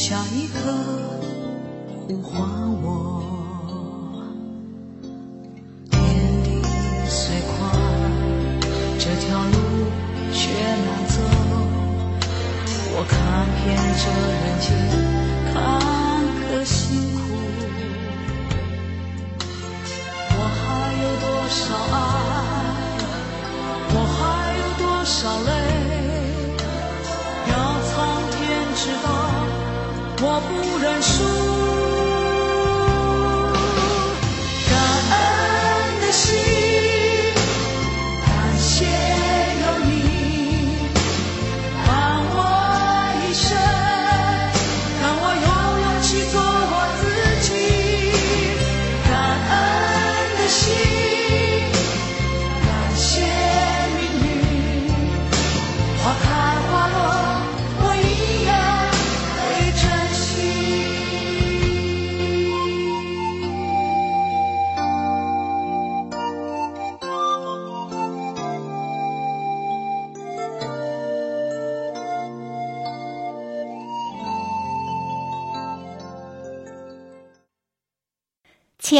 [0.00, 0.72] 下一刻
[2.08, 2.40] 呼唤
[2.82, 3.39] 我？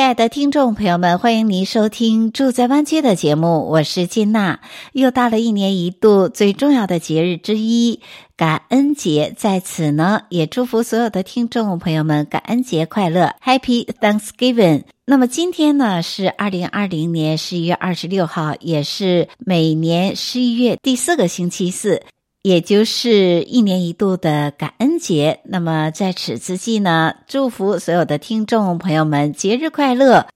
[0.01, 4.61] 亲爱的听众朋友们，欢迎您收听《住在湾区》的节目，我是金娜。
[4.95, 8.01] 又到了一年一度最重要的节日之一——
[8.35, 14.85] 感恩节，在此呢，也祝福所有的听众朋友们感恩节快乐，Happy Thanksgiving。
[15.05, 22.03] 那么今天呢，是二零二零年十一月二十六号，也是每年十一月第四个星期四。
[22.43, 30.27] 也就是一年一度的感恩节，那么在此之际呢，祝福所有的听众朋友们节日快乐，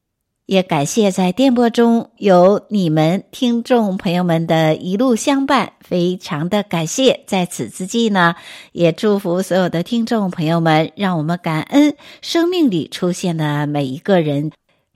[0.45, 7.21] 也感谢在电波中有你们听众朋友们的一路相伴，非常的感谢。
[7.27, 8.35] 在此之际呢，
[8.73, 14.53] 也祝福所有的听众朋友们，让我们感恩生命里出现的每一个人。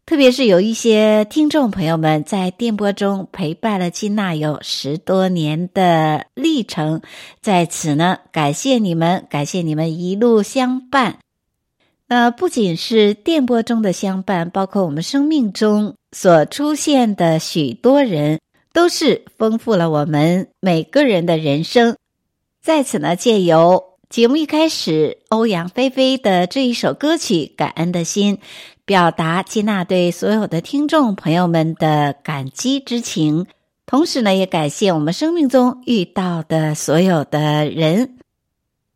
[0.09, 7.03] 特别是有一些听众朋友们在电波中陪伴了金娜有十多年的历程，
[7.43, 11.19] 在此呢，感谢你们，感谢你们一路相伴。
[12.07, 18.41] 那不仅是电波中的相伴，包括我们生命中所出现的许多人，
[18.73, 21.99] 都是丰富了我们每个人的人生。
[22.63, 28.37] 在此呢，借由节目一开始，欧阳菲菲的这一首歌曲《感恩的心》。
[28.89, 33.45] 表达金娜对所有的听众朋友们的感激之情，
[33.85, 38.17] 同时呢，也感谢我们生命中遇到的所有的人，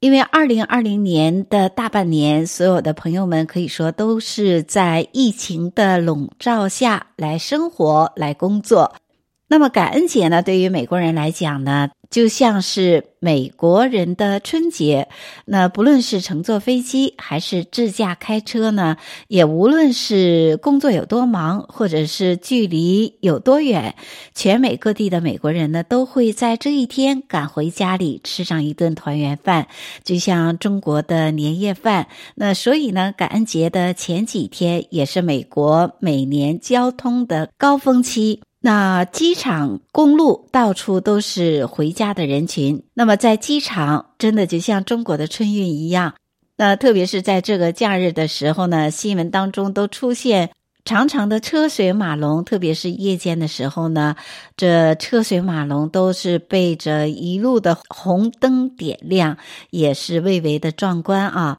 [0.00, 8.94] 因为二零二零年的大半年，所有的朋友们可以说都是在疫情的笼罩下来生活、来工作。
[9.52, 15.08] 那么感恩节呢，对于美国人来讲呢，就像是美国人的春节，
[15.44, 18.96] 那不论是乘坐飞机还是自驾开车呢，
[19.28, 23.94] 也无论是工作有多忙，或者是距离有多远，
[24.34, 29.66] 全美各地的美国人呢，都会在这一天赶回家里吃上一顿团圆饭，
[30.02, 32.06] 就像中国的年夜饭。
[32.36, 38.40] 那所以呢，感恩节的前几天也是美国每年交通的高峰期。
[38.64, 42.84] 那机场、公路到处都是回家的人群。
[42.94, 46.14] 那么在机场，真的就像中国的春运一样。
[46.56, 50.50] 那特别是在这个假日的时候呢，新闻当中都出现
[50.84, 52.44] 长长的车水马龙。
[52.44, 54.14] 特别是夜间的时候呢，
[54.56, 59.38] 这车水马龙都是被着一路的红灯点亮，
[59.70, 61.58] 也是蔚为的壮观啊。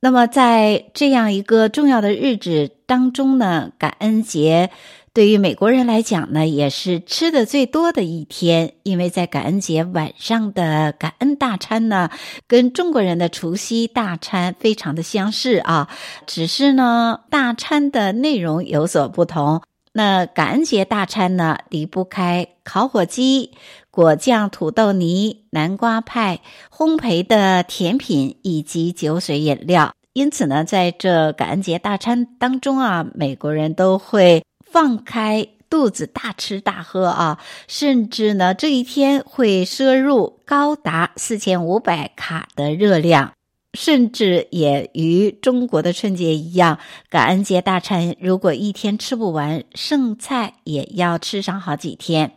[0.00, 4.70] 那么在这样一个重要的日子当中呢，感恩节。
[5.16, 12.10] 对于美国人来讲呢，也是吃的最多的一天，因为在感恩节晚上的感恩大餐呢，
[12.46, 15.88] 跟中国人的除夕大餐非常的相似啊，
[16.26, 19.62] 只是呢，大餐的内容有所不同。
[19.94, 23.52] 那感恩节大餐呢，离不开烤火鸡、
[23.90, 26.40] 果酱土豆泥、南瓜派、
[26.70, 29.94] 烘焙的甜品以及酒水饮料。
[30.12, 43.32] 因此呢，在这感恩节大餐当中啊，美国人都会放开肚子大吃大喝啊，甚至呢，这一天会摄入高达四千五百卡的热量。
[43.74, 46.78] 甚至也与中国的春节一样，
[47.10, 52.32] 感恩节大餐如果一天吃不完，剩菜也要吃上好几天。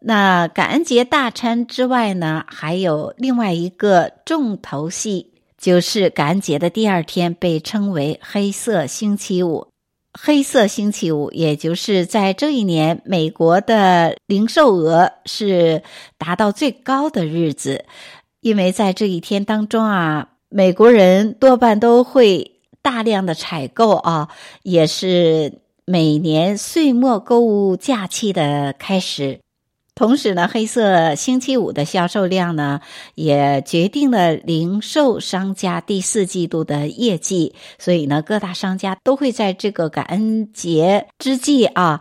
[0.00, 9.68] 那感恩节大餐之外呢，还有另外一个重头戏，就是感恩节的第二天被称为黑色星期五。
[10.18, 15.82] 黑色星期五，也就是在这一年美国的零售额是
[16.18, 17.84] 达到最高的日子，
[18.40, 20.28] 因为在这一天当中啊。
[20.54, 24.28] 美国人多半都会大量的采购啊，
[24.62, 29.40] 也是每年岁末购物假期的开始。
[29.94, 32.80] 同时呢，黑色星期五的销售量呢，
[33.14, 37.54] 也决定了零售商家第四季度的业绩。
[37.78, 42.00] 所以呢，各大商家都会在这个感恩节之际啊。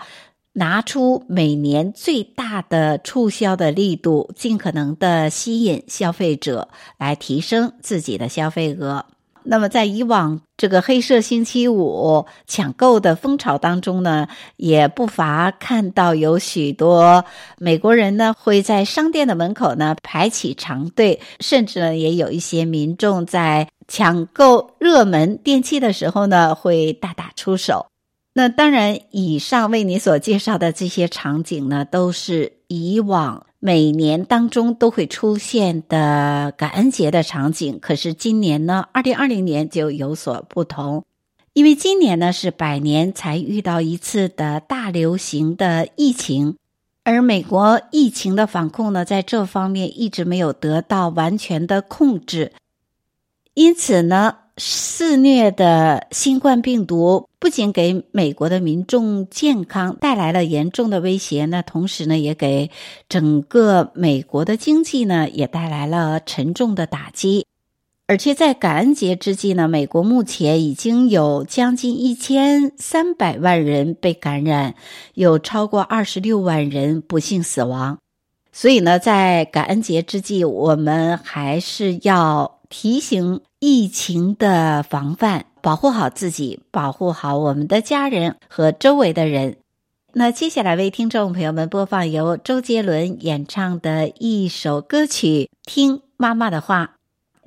[0.54, 6.68] 拿出每年最大的促销的力度，尽可能的吸引消费者
[6.98, 9.06] 来提升自己的消费额。
[9.44, 14.28] 那么，在以往这个黑色星期五抢购的风潮当中呢，
[14.58, 17.26] 也不乏看到有许多
[17.58, 27.91] 美国人呢会在商店的门口呢排起长队，甚至呢也有一些民众在抢购热门电器的时候呢会大打出手。
[28.34, 37.78] 那当然，以上为你所介绍的这些场景呢，都是以往每年当中都会出现的感恩节的场景。
[37.82, 41.04] 可是今年呢，二零二零年就有所不同，
[41.52, 46.56] 因为今年呢是百年才遇到一次的大流行的疫情，
[47.04, 52.54] 而美国疫情的防控呢，在这方面一直没有得到完全的控制，
[53.54, 54.38] 因此呢。
[54.64, 62.70] 肆虐的新冠病毒不仅给美国的民众健康带来了严重的威胁，那同时呢，也给
[63.10, 67.48] 整个美国的经济呢，也带来了沉重的打击。
[68.06, 74.76] 而且在感恩节之际呢，美国目前已经有将近一千三百万人被感染，
[75.16, 77.98] 有超过二十六万人不幸死亡。
[78.52, 83.42] 所以呢，在感恩节之际，我们还是要提醒。
[83.64, 89.58] 疫情的防范，保护好自己，保护好我们的家人和周围的人。
[90.14, 96.96] 那接下来为听众朋友们播放由周杰伦演唱的一首歌曲《听妈妈的话》。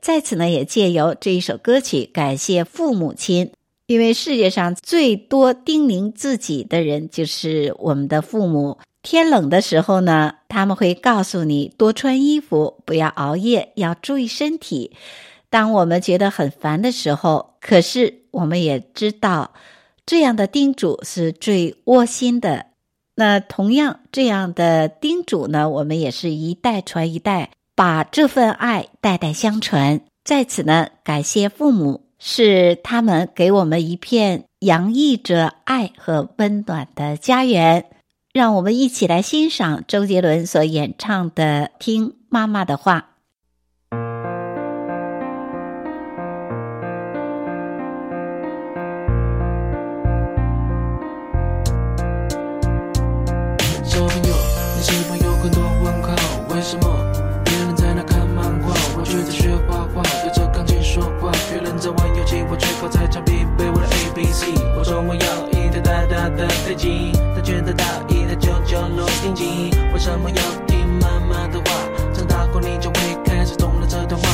[0.00, 3.50] 在此呢，也借由这一首歌曲感谢父母亲，
[3.88, 8.79] 因为世界上最多叮咛自己的人就是我们的父母。
[9.04, 14.96] 天冷的时候呢，他们会告诉你多穿衣服，不要熬夜，要注意身体。
[15.50, 19.52] 当我们觉得很烦的时候，可是我们也知道，
[20.06, 22.66] 这样的叮嘱是最窝心的。
[23.14, 30.00] 那同样这样的叮嘱呢，我们也是一代传一代，把这份爱代代相传。
[30.24, 37.84] 在此呢，感谢父母，是他们给我们一片洋溢着爱和温暖的家园。
[38.35, 42.99] 让我们一起来欣赏周杰伦所演唱的《听妈妈的话》。
[61.79, 64.55] 在玩游戏，我却靠在墙壁背我的 A B C。
[64.76, 65.53] 我说我要。
[65.81, 71.64] 大大的飞机，他觉得大一的舅舅罗定机，为什么要听妈妈的话？
[72.12, 74.28] 长大后你就会开始懂了这段话。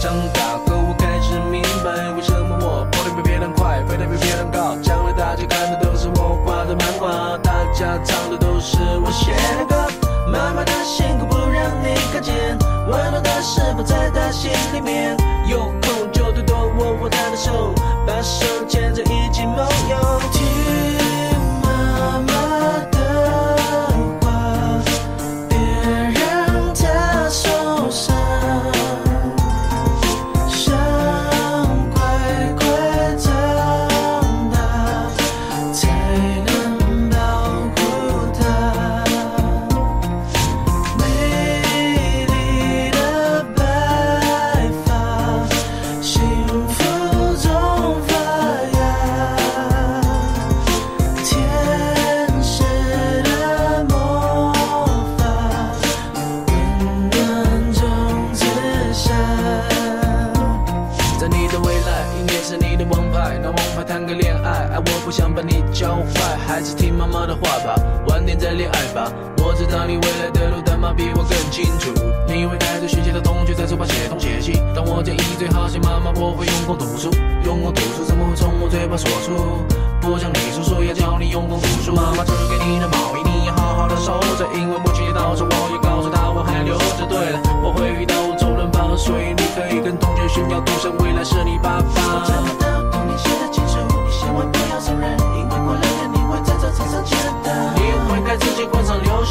[0.00, 9.32] 长大后我开始明白，为什么我跑得比别人快，飞得比别人高，将来大家看的都是我画的漫画，大家唱的都是我写
[9.64, 9.65] 的。
[10.26, 15.16] 妈妈的辛苦不让你看见，温暖的食谱在她心里面。
[15.48, 17.72] 有空就多多握握她的手，
[18.06, 20.20] 把手牵着一起梦游。
[20.32, 20.44] 听
[21.62, 22.32] 妈妈
[22.90, 22.95] 的。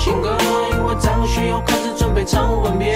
[0.06, 0.38] 情歌，
[0.74, 2.96] 因为张学友开始准备唱吻别。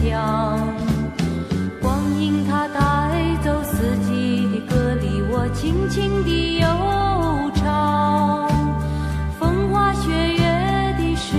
[0.00, 0.58] 乡，
[1.80, 2.80] 光阴它带
[3.42, 6.66] 走四季的歌里，我轻轻的悠
[7.54, 8.48] 唱。
[9.38, 11.36] 风花雪月的诗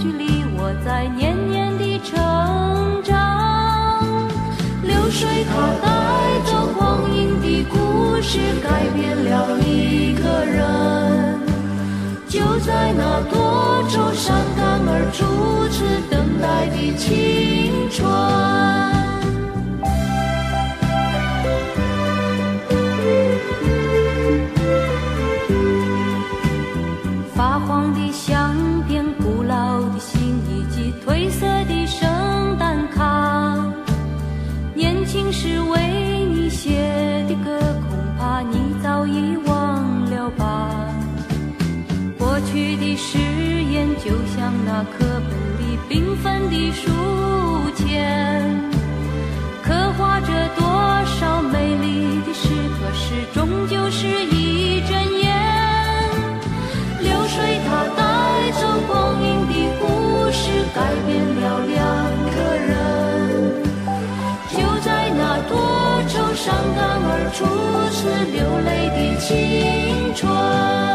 [0.00, 4.28] 句里，我在年年的成长。
[4.82, 5.88] 流水它带
[6.44, 11.25] 走光阴的故事，改变了一个人。
[12.60, 19.05] 在那多愁善感而初次等待的青春。
[42.76, 46.90] 的誓言，就像那课本里缤纷的书
[47.74, 48.60] 签，
[49.62, 50.64] 刻画着多
[51.04, 54.90] 少美丽的诗，可是终究是一阵
[55.20, 55.24] 烟。
[57.00, 58.02] 流水它带
[58.52, 59.84] 走光阴的故
[60.30, 61.76] 事，改变了两
[62.34, 62.70] 个人。
[64.52, 65.52] 就在那多
[66.08, 66.78] 愁善感
[67.08, 67.44] 而初
[67.90, 67.98] 次
[68.32, 70.85] 流泪的青春。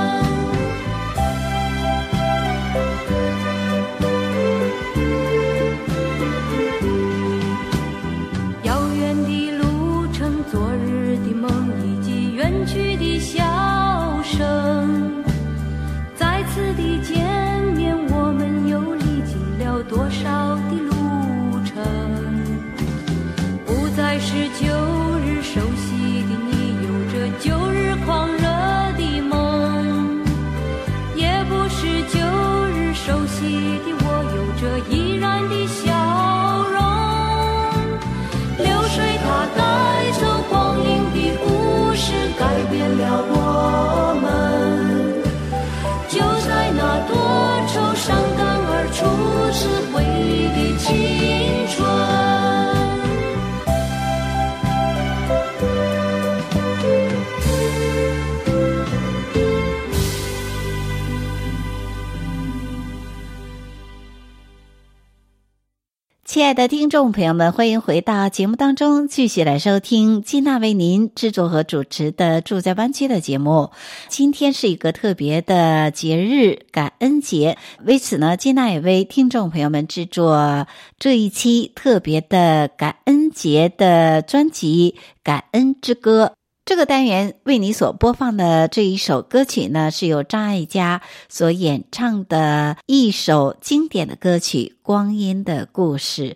[66.32, 73.70] 亲爱的听众朋友们，欢迎回到节目当中，继续来收听金娜为您制作和主持的《住在湾区》的节目。
[74.08, 84.96] 今天是一个特别的节日——感恩节，为此呢，金娜也为听众朋友们制作这一期特别的感恩节的专辑
[85.26, 86.32] 《感恩之歌》。
[86.72, 96.30] 这个单元为你所播放的这一首歌曲呢，是由张艾嘉所演唱的一首经典的歌曲《光阴的故事》。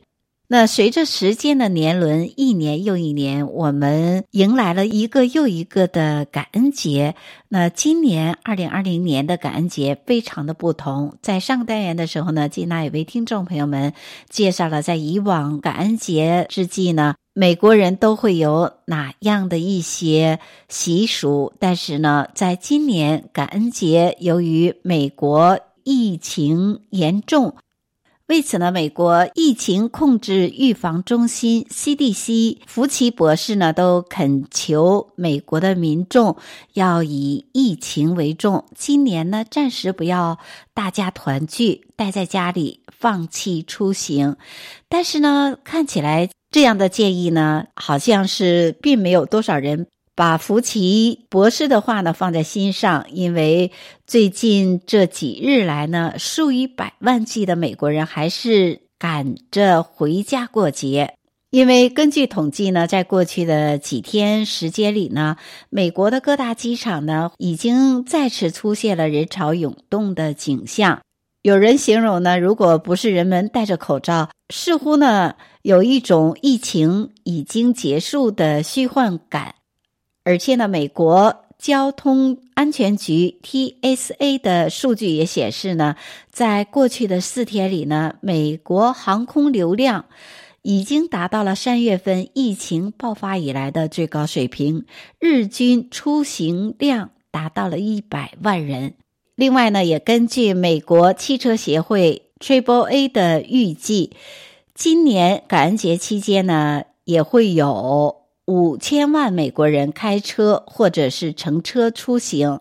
[0.50, 7.16] 那随着时间的年轮，一年又一年，我们迎来了一个又一个的感恩节。
[7.48, 11.18] 那今年二零二零年的感恩节非常的不同。
[11.22, 13.94] 在上个单元的时候呢，金娜也为听众朋友们
[14.30, 17.16] 介绍了在以往感恩节之际呢。
[17.38, 21.52] 美国人都会有哪样的一些习俗？
[21.60, 27.56] 但是呢，在今年感恩节，由于美国疫情严重，
[28.28, 36.36] 为此呢，美国疫情控制预防中心 CDC 福奇博士呢都恳求美国的民众
[36.74, 40.40] 要以疫情为重，今年呢暂时不要
[40.74, 44.38] 大家团聚，待在家里，放弃出行。
[44.90, 46.30] 但是呢，看起来。
[46.52, 53.72] 这样的建议呢，好像是并没有多少人把福奇博士的话呢放在心上，因为
[54.08, 61.16] 最近这几日来呢，数以百万计的美国人还是赶着回家过节。
[61.52, 65.38] 因为根据统计呢，在过去的几天时间里呢，
[65.70, 71.02] 美国的各大机场呢，已经再次出现了人潮涌动的景象。
[71.42, 79.56] 有人形容呢，如果不是人们戴着口罩，似乎呢有一种疫情已经结束的虚幻感。
[80.26, 85.96] 而且呢，美国交通安全局 TSA 的数据也显示呢，
[86.32, 90.06] 在过去的四天里呢，美国航空流量
[90.64, 94.86] 已经达到了三月份疫情爆发以来的最高水平，
[95.20, 98.96] 日均出行量达到了一百万人。
[99.36, 104.12] 另外呢，也根据美国汽车协会 Triple A 的预计，
[104.74, 112.60] 今年感恩节期间呢，也会有五千万美国人开车或者是乘车出行。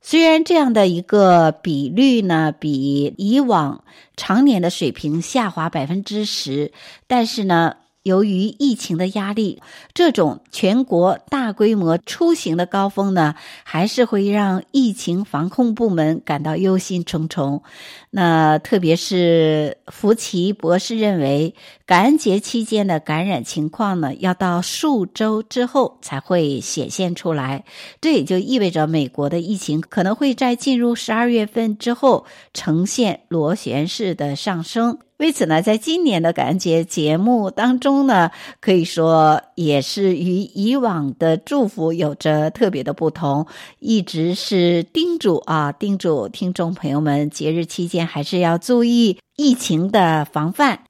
[0.00, 3.84] 虽然这样的一个比率呢，比以往
[4.16, 6.72] 常年的水平下滑百分之十，
[7.06, 7.76] 但是呢。
[8.02, 9.62] 由于疫情的压力，
[9.94, 13.34] 这种全国大规模出行的高峰呢，
[13.64, 17.62] 还是会让疫情防控部门感到忧心忡忡。
[18.10, 21.54] 那特别是福奇博士认为，
[21.86, 27.64] 感恩节期间的感染情况呢，要到数周之后才会显现出来。
[28.00, 34.98] 这也就意味着美国的疫情可能会在进入十二月份之后呈现螺旋式的上升。
[35.22, 43.46] 为此呢，在今年的感恩节节目当中呢，可以说也是与以往的祝福有着特别的不同，
[43.78, 50.80] 一直是叮嘱啊，叮嘱听众朋友们，节日期间还是要注意疫情的防范。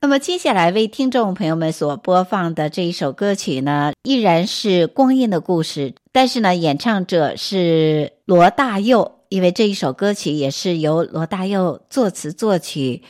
[0.00, 13.02] 那么接下来为听众朋友们所播放的这一首歌曲呢，依然是《光阴的故事》，但是呢，演唱者是罗大佑，因为这一首歌曲也是由罗大佑作词作曲。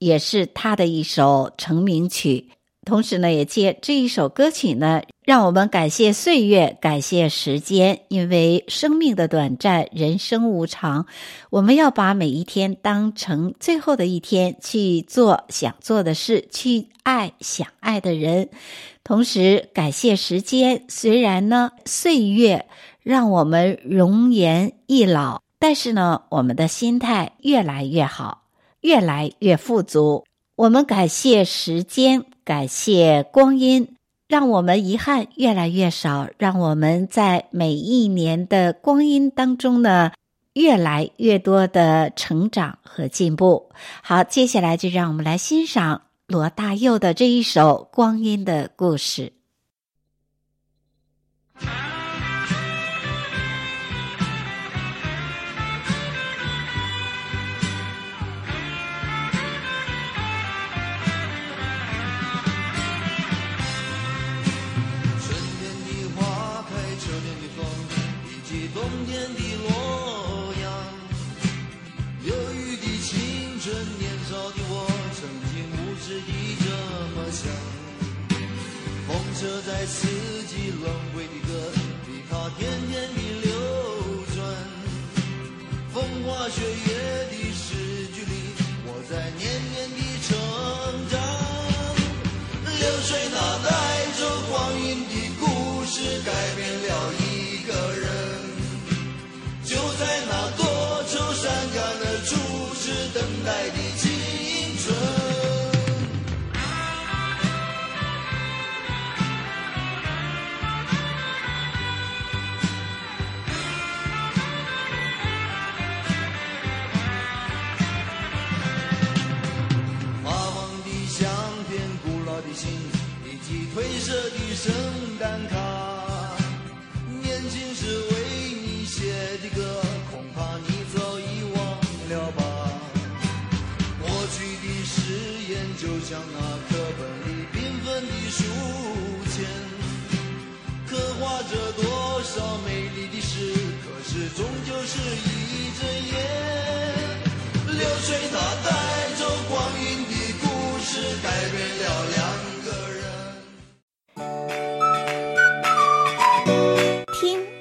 [0.00, 2.48] 也是他的一首成名曲，
[2.86, 11.04] 同时呢，也借这一首歌曲呢，让我们感谢岁月，感谢时间，因为生命的短暂，人生无常，
[11.50, 18.48] 我们要把每一天当成最后的一天，去做想做的事，去爱想爱的人，
[19.04, 20.86] 同时感谢时间。
[20.88, 22.66] 虽然呢，岁月
[23.02, 28.39] 让我们容颜易老，但是呢，我们的心态越来越好。
[28.80, 30.24] 越来越富足，
[30.56, 33.96] 我们感谢时间，感谢光阴，
[34.28, 40.12] 让我们遗憾越来越少，让我们在每一年的光阴当中呢，
[40.54, 43.70] 越来越多的成长和进步。
[44.02, 49.22] 好，接下来就让我们来欣赏罗大佑的这一首《光阴的故事》。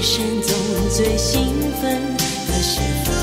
[0.00, 0.56] 一生中
[0.88, 3.19] 最兴奋的时候。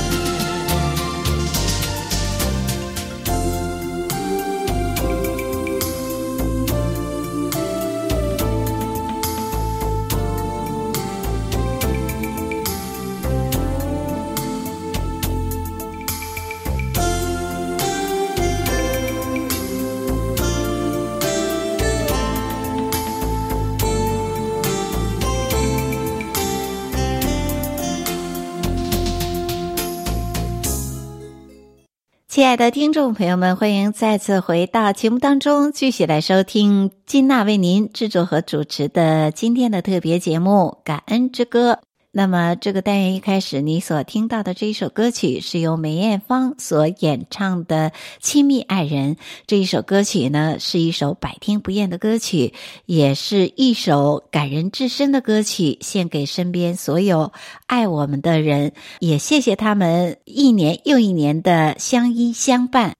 [32.38, 41.72] 亲爱的听众朋友们，欢迎再次回到节目当中，继续来收听金娜为您制作和主持的今天的特别节目《感恩之歌》。
[42.10, 49.16] 那么，这个单元一开始你所听到的这一首歌曲是由梅艳芳所演唱的《亲密爱人》。
[49.46, 52.54] 这一首歌曲呢，是一首百听不厌的歌曲，
[52.86, 57.30] 也是一首感人至深的歌曲，献给身边所有
[57.66, 58.72] 爱我们的人。
[59.00, 62.94] 也谢谢他们一年又一年的相依相伴。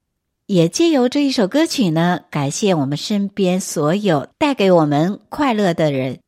[0.47, 6.21] 也借由这一首歌曲呢，感谢我们身边所有带给我们快乐的人。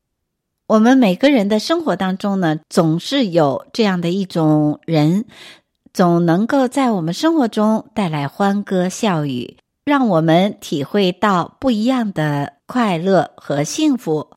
[0.71, 5.25] 我们每个人的生活当中呢，总是有这样的一种人，
[5.93, 14.29] 总能够在我们生活中带来欢歌笑语，让我们体会到不一样的快乐和幸福。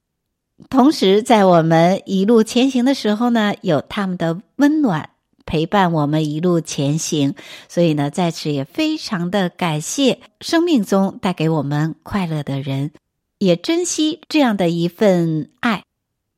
[0.69, 5.11] 同时，在我们一路前行的时候呢，有他们的温暖
[5.47, 7.37] 陪伴我们一路前行。
[7.69, 12.91] 所以呢，在此也非常的感谢生命中带给我们快乐的人，
[13.39, 15.85] 也珍惜这样的一份爱。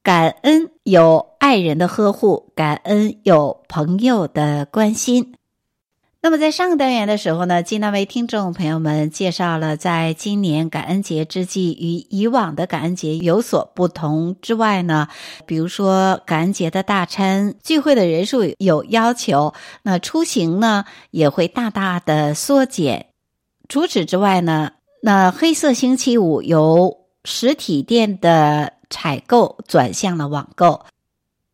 [0.07, 5.35] 感恩有爱人的呵护，感恩有朋友的关心。
[6.23, 15.09] 那么，在上个单元的时候呢，金娜为听众朋友们介绍了，在今年感恩节之际，与以往的感恩节有所不同之外呢，
[15.45, 23.07] 比如说感恩节的大餐聚会的人数有要求，那出行呢也会大大的缩减。
[23.69, 24.71] 除此之外呢，
[25.03, 30.83] 那黑色星期五由实体店的采购转向了网购。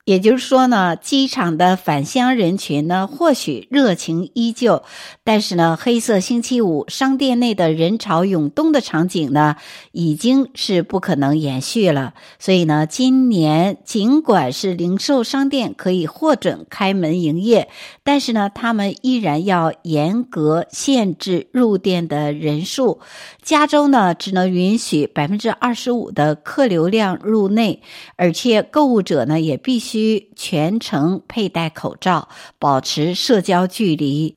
[0.05, 4.83] 也就是说呢，机场的返乡人群呢，或许热情依旧，
[5.23, 9.55] 但是呢，黑色星期五商店内的人潮涌动的场景呢，
[9.93, 12.15] 已经是不可能延续了。
[12.41, 17.69] 所以呢，今年尽管是零售商店可以获准开门营业，
[18.03, 22.99] 但是呢，他们依然要严格限制入店的人数。
[23.43, 27.83] 加州呢，只能允许百分之二十五的客流量入内，
[28.17, 30.31] 而且购物者呢，也必须。
[30.35, 32.29] 全程佩戴口罩，
[32.59, 34.37] 保持社交距离。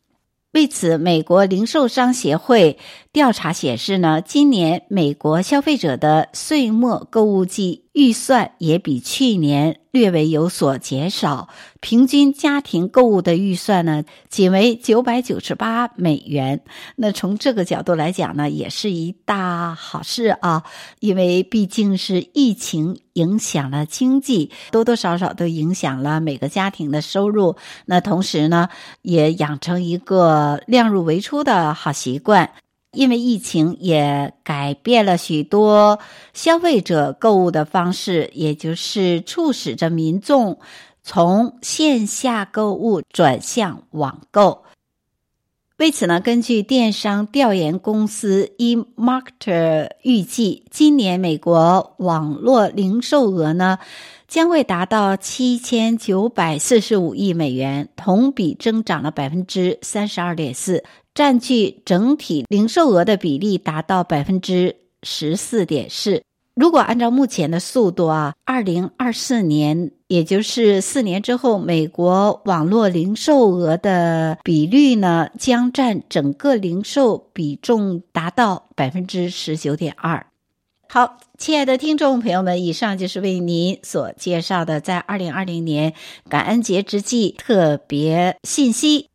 [0.52, 2.78] 为此，美国零售商协会
[3.16, 11.48] 调查显示呢，今年美国消费者的岁末购物季预算也比去年略微有所减少。
[11.80, 16.62] 平均家庭购物的预算呢，仅为九百九十八美元。
[16.98, 20.64] 那从这个角度来讲呢，也是一大好事啊，
[21.00, 27.56] 因为毕竟是疫情影响了经济，多多少少都影响了每个家庭的收入。
[27.86, 28.68] 那同时呢，
[29.04, 32.52] 也养成一个量入为出的好习惯。
[32.96, 36.00] 因为疫情也改变了许多
[36.34, 40.58] 消费者购物的方式，也就是促使着民众。
[41.08, 44.64] 从线下购物转向网购，
[45.78, 53.78] 为此呢，根据电商调研公司 eMarketer 预计，今年美国网络零售额呢
[54.28, 60.84] 将会达到七千九百四十五亿美元，同比增长了百分之三十二点四，
[61.16, 66.22] 占据整体零售额的比例达到百分之十四点四。
[66.56, 80.28] 如果按照目前的速度啊，二零二四年，也就是四年之后，美国网络零售额的比率呢，将占整个零售比重达到百分之十九点二。
[80.90, 85.94] 好，亲爱的听众朋友们，以上就是为您所介绍的在二零二零年
[86.30, 89.08] 感恩节之际特别信息。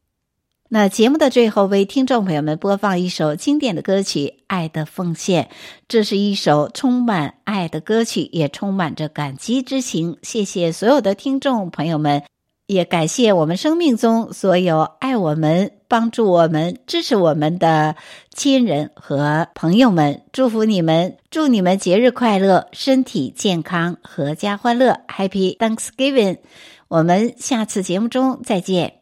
[0.73, 5.45] 那节目的最后，为听众朋友们播放一首经典的歌曲《爱的奉献》。
[5.89, 10.17] 这是一首充满爱的歌曲，也充满着感激之情。
[10.23, 12.23] 谢谢所有的听众朋友们，
[12.69, 17.97] 也感谢我们生命中所有爱我们、帮助我们、支持我们的
[18.33, 20.23] 亲人和朋友们。
[20.33, 25.01] 祝福你们，祝你们节日快乐，身体健康，阖家欢乐。
[25.09, 26.39] Happy Thanksgiving！
[26.87, 29.00] 我们下次节目中再见。